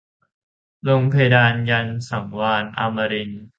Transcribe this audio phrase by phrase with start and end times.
[0.89, 3.43] ลงเพดานยันต์สังวาลอัมรินทร์